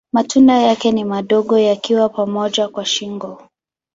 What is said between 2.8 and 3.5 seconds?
shingo.